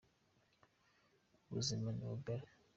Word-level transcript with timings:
ubuzima 1.47 1.87
nibugari 1.95 2.47